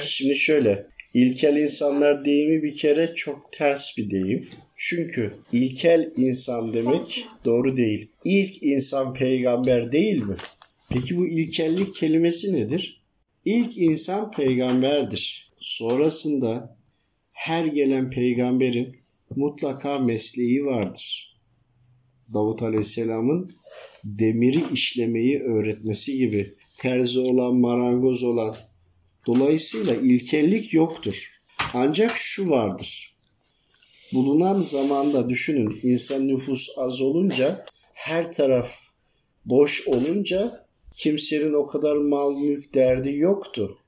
Şimdi 0.00 0.36
şöyle, 0.36 0.86
ilkel 1.14 1.56
insanlar 1.56 2.24
deyimi 2.24 2.62
bir 2.62 2.76
kere 2.76 3.12
çok 3.14 3.52
ters 3.52 3.98
bir 3.98 4.10
deyim. 4.10 4.48
Çünkü 4.76 5.32
ilkel 5.52 6.12
insan 6.16 6.72
demek 6.72 7.26
doğru 7.44 7.76
değil. 7.76 8.10
İlk 8.24 8.62
insan 8.62 9.14
peygamber 9.14 9.92
değil 9.92 10.22
mi? 10.22 10.34
Peki 10.90 11.16
bu 11.16 11.28
ilkellik 11.28 11.94
kelimesi 11.94 12.52
nedir? 12.52 13.02
İlk 13.44 13.78
insan 13.78 14.30
peygamberdir. 14.30 15.52
Sonrasında 15.60 16.76
her 17.32 17.66
gelen 17.66 18.10
peygamberin 18.10 18.96
mutlaka 19.36 19.98
mesleği 19.98 20.64
vardır. 20.64 21.36
Davut 22.34 22.62
Aleyhisselam'ın 22.62 23.50
demiri 24.04 24.60
işlemeyi 24.72 25.40
öğretmesi 25.40 26.18
gibi 26.18 26.54
terzi 26.78 27.20
olan, 27.20 27.56
marangoz 27.56 28.24
olan. 28.24 28.56
Dolayısıyla 29.26 29.94
ilkellik 29.94 30.74
yoktur. 30.74 31.40
Ancak 31.74 32.10
şu 32.16 32.50
vardır. 32.50 33.16
Bulunan 34.14 34.60
zamanda 34.60 35.28
düşünün 35.28 35.80
insan 35.82 36.28
nüfus 36.28 36.68
az 36.78 37.00
olunca 37.00 37.64
her 37.92 38.32
taraf 38.32 38.74
boş 39.44 39.88
olunca 39.88 40.66
kimsenin 40.96 41.52
o 41.52 41.66
kadar 41.66 41.96
mal 41.96 42.38
mülk 42.38 42.74
derdi 42.74 43.16
yoktu. 43.16 43.78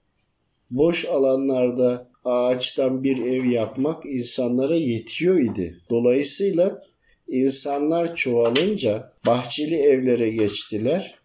Boş 0.71 1.05
alanlarda 1.05 2.09
ağaçtan 2.25 3.05
bir 3.05 3.19
ev 3.19 3.45
yapmak 3.45 4.07
insanlara 4.07 4.77
yetiyor 4.77 5.39
idi. 5.41 5.81
Dolayısıyla 5.91 6.81
insanlar 7.29 8.17
çoğalınca 8.17 9.13
bahçeli 9.27 9.75
evlere 9.75 10.31
geçtiler. 10.31 11.19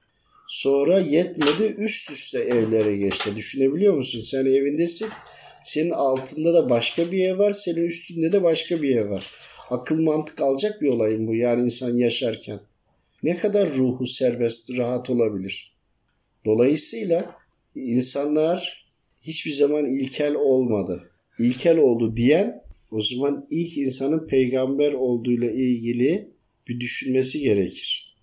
Sonra 0.49 0.99
yetmedi 0.99 1.75
üst 1.77 2.11
üste 2.11 2.39
evlere 2.39 2.95
geçti. 2.95 3.35
Düşünebiliyor 3.35 3.93
musun? 3.93 4.21
Sen 4.21 4.45
evindesin. 4.45 5.09
Senin 5.63 5.89
altında 5.89 6.53
da 6.53 6.69
başka 6.69 7.11
bir 7.11 7.29
ev 7.29 7.37
var. 7.37 7.53
Senin 7.53 7.85
üstünde 7.85 8.31
de 8.31 8.43
başka 8.43 8.81
bir 8.81 8.95
ev 8.95 9.09
var. 9.09 9.31
Akıl 9.69 10.01
mantık 10.01 10.41
alacak 10.41 10.81
bir 10.81 10.87
olayım 10.87 11.27
bu. 11.27 11.35
Yani 11.35 11.65
insan 11.65 11.97
yaşarken. 11.97 12.59
Ne 13.23 13.37
kadar 13.37 13.73
ruhu 13.73 14.07
serbest, 14.07 14.77
rahat 14.77 15.09
olabilir. 15.09 15.73
Dolayısıyla 16.45 17.35
insanlar 17.75 18.85
hiçbir 19.21 19.51
zaman 19.51 19.85
ilkel 19.85 20.35
olmadı. 20.35 21.11
İlkel 21.39 21.77
oldu 21.77 22.17
diyen 22.17 22.63
o 22.91 23.01
zaman 23.01 23.47
ilk 23.49 23.77
insanın 23.77 24.27
peygamber 24.27 24.93
olduğuyla 24.93 25.51
ilgili 25.51 26.29
bir 26.67 26.79
düşünmesi 26.79 27.39
gerekir. 27.39 28.15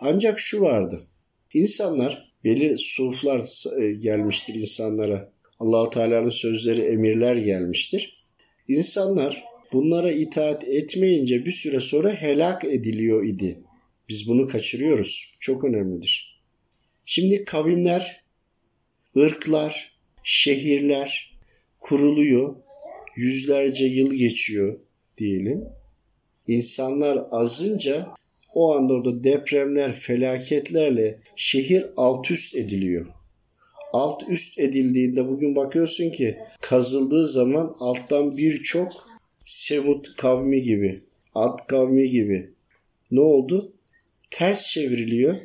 Ancak 0.00 0.38
şu 0.38 0.60
vardı. 0.60 1.08
İnsanlar 1.54 2.32
belli 2.44 2.78
suflar 2.78 3.46
e, 3.80 3.92
gelmiştir 3.92 4.54
insanlara. 4.54 5.32
Allahu 5.58 5.90
Teala'nın 5.90 6.28
sözleri 6.28 6.80
emirler 6.80 7.36
gelmiştir. 7.36 8.24
İnsanlar 8.68 9.44
bunlara 9.72 10.12
itaat 10.12 10.64
etmeyince 10.64 11.46
bir 11.46 11.50
süre 11.50 11.80
sonra 11.80 12.12
helak 12.12 12.64
ediliyor 12.64 13.26
idi. 13.26 13.58
Biz 14.08 14.28
bunu 14.28 14.46
kaçırıyoruz. 14.46 15.36
Çok 15.40 15.64
önemlidir. 15.64 16.42
Şimdi 17.06 17.44
kavimler, 17.44 18.24
ırklar, 19.16 19.98
şehirler 20.24 21.38
kuruluyor. 21.80 22.56
Yüzlerce 23.16 23.84
yıl 23.84 24.14
geçiyor 24.14 24.80
diyelim. 25.18 25.64
İnsanlar 26.46 27.26
azınca 27.30 28.08
o 28.54 28.74
anda 28.74 28.92
orada 28.92 29.24
depremler, 29.24 29.92
felaketlerle 29.92 31.18
şehir 31.36 31.86
alt 31.96 32.30
üst 32.30 32.56
ediliyor. 32.56 33.06
Alt 33.92 34.22
üst 34.28 34.58
edildiğinde 34.58 35.28
bugün 35.28 35.56
bakıyorsun 35.56 36.10
ki 36.10 36.36
kazıldığı 36.60 37.26
zaman 37.26 37.74
alttan 37.80 38.36
birçok 38.36 39.08
Semut 39.44 40.16
kavmi 40.16 40.62
gibi, 40.62 41.02
Ad 41.34 41.66
kavmi 41.66 42.10
gibi 42.10 42.50
ne 43.10 43.20
oldu? 43.20 43.72
Ters 44.30 44.68
çevriliyor. 44.68 45.36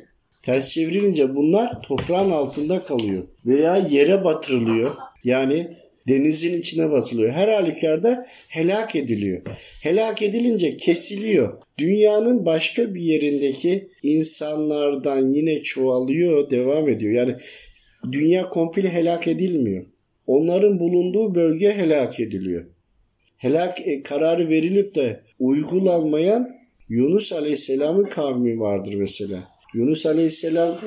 Ters 0.42 0.70
çevrilince 0.70 1.34
bunlar 1.34 1.82
toprağın 1.82 2.30
altında 2.30 2.84
kalıyor 2.84 3.22
veya 3.46 3.76
yere 3.76 4.24
batırılıyor. 4.24 4.96
Yani 5.24 5.76
denizin 6.08 6.60
içine 6.60 6.90
batılıyor. 6.90 7.30
Her 7.30 7.48
halükarda 7.48 8.26
helak 8.48 8.96
ediliyor. 8.96 9.42
Helak 9.82 10.22
edilince 10.22 10.76
kesiliyor. 10.76 11.62
Dünyanın 11.78 12.46
başka 12.46 12.94
bir 12.94 13.02
yerindeki 13.02 13.88
insanlardan 14.02 15.28
yine 15.28 15.62
çoğalıyor, 15.62 16.50
devam 16.50 16.88
ediyor. 16.88 17.12
Yani 17.12 17.34
dünya 18.12 18.48
komple 18.48 18.92
helak 18.92 19.28
edilmiyor. 19.28 19.86
Onların 20.26 20.80
bulunduğu 20.80 21.34
bölge 21.34 21.72
helak 21.72 22.20
ediliyor. 22.20 22.64
Helak 23.36 23.80
e, 23.88 24.02
kararı 24.02 24.48
verilip 24.48 24.94
de 24.94 25.20
uygulanmayan 25.40 26.50
Yunus 26.88 27.32
Aleyhisselam'ın 27.32 28.04
kavmi 28.04 28.60
vardır 28.60 28.94
mesela. 28.94 29.48
Yunus 29.74 30.06
Aleyhisselam 30.06 30.78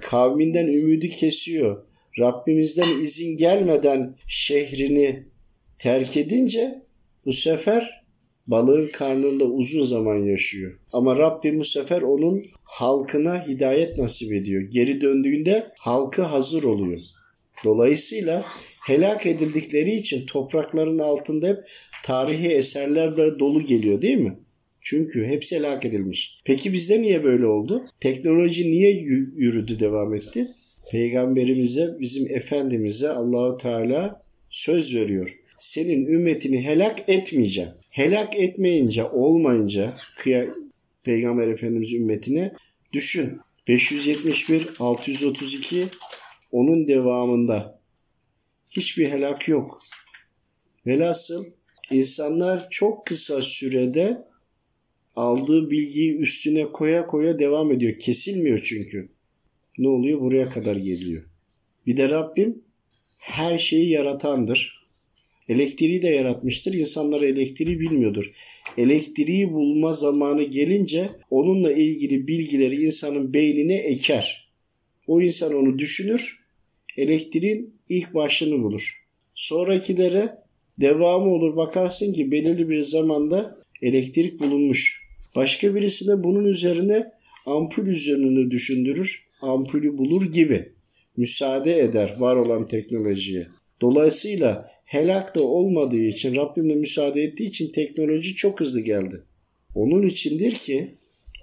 kavminden 0.00 0.66
ümidi 0.66 1.10
kesiyor. 1.10 1.89
Rabbimizden 2.18 3.00
izin 3.02 3.36
gelmeden 3.36 4.16
şehrini 4.26 5.24
terk 5.78 6.16
edince 6.16 6.82
bu 7.24 7.32
sefer 7.32 8.04
balığın 8.46 8.88
karnında 8.88 9.44
uzun 9.44 9.84
zaman 9.84 10.16
yaşıyor. 10.16 10.78
Ama 10.92 11.18
Rabbim 11.18 11.58
bu 11.58 11.64
sefer 11.64 12.02
onun 12.02 12.44
halkına 12.62 13.46
hidayet 13.46 13.98
nasip 13.98 14.32
ediyor. 14.32 14.62
Geri 14.62 15.00
döndüğünde 15.00 15.66
halkı 15.78 16.22
hazır 16.22 16.62
oluyor. 16.62 17.00
Dolayısıyla 17.64 18.44
helak 18.86 19.26
edildikleri 19.26 19.94
için 19.94 20.26
toprakların 20.26 20.98
altında 20.98 21.48
hep 21.48 21.58
tarihi 22.04 22.48
eserler 22.48 23.16
de 23.16 23.38
dolu 23.38 23.64
geliyor 23.64 24.02
değil 24.02 24.18
mi? 24.18 24.38
Çünkü 24.80 25.24
hepsi 25.24 25.56
helak 25.56 25.84
edilmiş. 25.84 26.38
Peki 26.44 26.72
bizde 26.72 27.02
niye 27.02 27.24
böyle 27.24 27.46
oldu? 27.46 27.86
Teknoloji 28.00 28.70
niye 28.70 28.92
yürüdü, 29.36 29.80
devam 29.80 30.14
etti? 30.14 30.48
Peygamberimize, 30.90 31.96
bizim 32.00 32.36
Efendimiz'e 32.36 33.10
Allahu 33.10 33.58
Teala 33.58 34.22
söz 34.50 34.94
veriyor. 34.94 35.36
Senin 35.58 36.06
ümmetini 36.06 36.64
helak 36.64 37.08
etmeyeceğim. 37.08 37.70
Helak 37.90 38.36
etmeyince, 38.36 39.04
olmayınca 39.04 39.94
Peygamber 41.04 41.48
Efendimiz 41.48 41.92
ümmetine 41.92 42.52
düşün. 42.92 43.40
571, 43.68 44.68
632 44.78 45.84
onun 46.52 46.88
devamında 46.88 47.80
hiçbir 48.70 49.08
helak 49.08 49.48
yok. 49.48 49.82
Velhasıl 50.86 51.44
insanlar 51.90 52.70
çok 52.70 53.06
kısa 53.06 53.42
sürede 53.42 54.26
aldığı 55.16 55.70
bilgiyi 55.70 56.18
üstüne 56.18 56.64
koya 56.64 57.06
koya 57.06 57.38
devam 57.38 57.72
ediyor. 57.72 57.98
Kesilmiyor 57.98 58.60
çünkü 58.64 59.08
ne 59.78 59.88
oluyor? 59.88 60.20
Buraya 60.20 60.48
kadar 60.48 60.76
geliyor. 60.76 61.22
Bir 61.86 61.96
de 61.96 62.08
Rabbim 62.08 62.62
her 63.18 63.58
şeyi 63.58 63.90
yaratandır. 63.90 64.80
Elektriği 65.48 66.02
de 66.02 66.08
yaratmıştır. 66.08 66.74
İnsanlar 66.74 67.22
elektriği 67.22 67.80
bilmiyordur. 67.80 68.32
Elektriği 68.78 69.52
bulma 69.52 69.92
zamanı 69.92 70.42
gelince 70.42 71.10
onunla 71.30 71.72
ilgili 71.72 72.28
bilgileri 72.28 72.82
insanın 72.82 73.34
beynine 73.34 73.76
eker. 73.76 74.50
O 75.06 75.20
insan 75.20 75.54
onu 75.54 75.78
düşünür. 75.78 76.40
Elektriğin 76.96 77.74
ilk 77.88 78.14
başını 78.14 78.62
bulur. 78.62 79.06
Sonrakilere 79.34 80.38
devamı 80.80 81.30
olur. 81.30 81.56
Bakarsın 81.56 82.12
ki 82.12 82.30
belirli 82.30 82.68
bir 82.68 82.80
zamanda 82.80 83.58
elektrik 83.82 84.40
bulunmuş. 84.40 85.10
Başka 85.36 85.74
birisine 85.74 86.24
bunun 86.24 86.44
üzerine 86.44 87.12
ampul 87.46 87.86
üzerine 87.86 88.50
düşündürür 88.50 89.29
ampulü 89.42 89.98
bulur 89.98 90.32
gibi 90.32 90.72
müsaade 91.16 91.78
eder 91.78 92.16
var 92.18 92.36
olan 92.36 92.68
teknolojiye. 92.68 93.46
Dolayısıyla 93.80 94.70
helak 94.84 95.34
da 95.34 95.42
olmadığı 95.42 96.04
için 96.04 96.36
Rabbim 96.36 96.68
de 96.68 96.74
müsaade 96.74 97.22
ettiği 97.22 97.48
için 97.48 97.72
teknoloji 97.72 98.34
çok 98.34 98.60
hızlı 98.60 98.80
geldi. 98.80 99.24
Onun 99.74 100.02
içindir 100.02 100.52
ki 100.52 100.94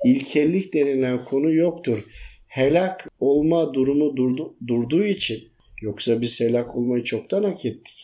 ilkellik 0.05 0.73
denilen 0.73 1.25
konu 1.25 1.53
yoktur. 1.53 2.05
Helak 2.47 3.09
olma 3.19 3.73
durumu 3.73 4.15
durdu, 4.17 4.55
durduğu 4.67 5.03
için 5.03 5.39
yoksa 5.81 6.21
biz 6.21 6.39
helak 6.39 6.75
olmayı 6.75 7.03
çoktan 7.03 7.43
hak 7.43 7.65
ettik. 7.65 8.03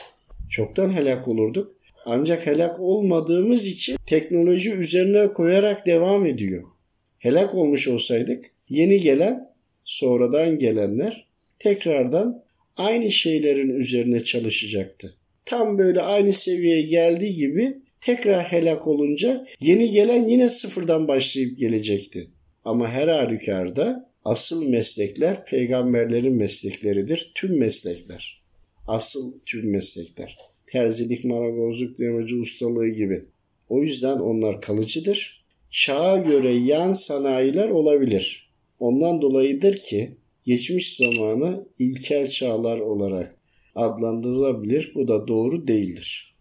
Çoktan 0.50 0.90
helak 0.90 1.28
olurduk. 1.28 1.76
Ancak 2.06 2.48
helak 2.48 2.80
olmadığımız 2.80 3.68
için 3.68 3.98
teknoloji 4.06 4.74
üzerine 4.74 5.34
koyarak 5.34 5.86
devam 5.86 6.26
ediyor. 6.26 6.64
Helak 7.20 7.56
olmuş 7.56 7.88
olsaydık 7.88 8.46
yeni 8.70 9.02
gelen 9.02 9.53
sonradan 9.86 10.60
gelenler 10.60 11.28
tekrardan 11.60 12.44
aynı 12.78 13.12
şeylerin 13.12 13.80
üzerine 13.80 14.24
çalışacaktı. 14.24 15.16
Tam 15.46 15.78
böyle 15.78 16.02
aynı 16.02 16.34
seviyeye 16.34 16.82
geldiği 16.82 17.36
gibi 17.36 17.78
tekrar 18.02 18.52
helak 18.52 18.88
olunca 18.88 19.46
yeni 19.60 19.92
gelen 19.92 20.28
yine 20.28 20.50
sıfırdan 20.50 21.08
başlayıp 21.08 21.58
gelecekti. 21.58 22.28
Ama 22.66 22.90
her 22.90 23.08
halükarda 23.08 24.10
asıl 24.26 24.70
meslekler 24.70 25.46
peygamberlerin 25.46 26.38
meslekleridir. 26.38 27.32
Tüm 27.36 27.60
meslekler. 27.60 28.42
Asıl 28.88 29.34
tüm 29.46 29.72
meslekler. 29.72 30.38
Terzilik, 30.68 31.26
marangozluk, 31.26 32.00
demeci 32.00 32.36
ustalığı 32.36 32.88
gibi. 32.88 33.24
O 33.70 33.84
yüzden 33.84 34.18
onlar 34.18 34.62
kalıcıdır. 34.62 35.44
Çağa 35.72 36.18
göre 36.18 36.56
yan 36.56 36.94
sanayiler 36.94 37.70
olabilir. 37.70 38.53
Ondan 38.84 39.22
dolayıdır 39.22 39.76
ki 39.76 40.18
geçmiş 40.46 40.98
zamanı 40.98 41.68
ilkel 41.80 42.30
çağlar 42.30 42.80
olarak 42.80 43.36
adlandırılabilir. 43.76 44.92
Bu 44.96 45.08
da 45.08 45.28
doğru 45.28 45.68
değildir. 45.68 46.32